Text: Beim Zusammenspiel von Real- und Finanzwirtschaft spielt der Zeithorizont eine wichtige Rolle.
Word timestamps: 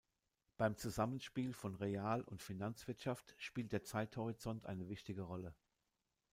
Beim 0.57 0.77
Zusammenspiel 0.77 1.53
von 1.53 1.75
Real- 1.75 2.23
und 2.23 2.41
Finanzwirtschaft 2.41 3.35
spielt 3.37 3.71
der 3.71 3.83
Zeithorizont 3.83 4.65
eine 4.65 4.89
wichtige 4.89 5.21
Rolle. 5.21 5.53